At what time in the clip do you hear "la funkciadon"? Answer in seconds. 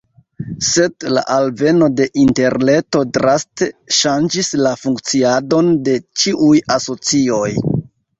4.69-5.71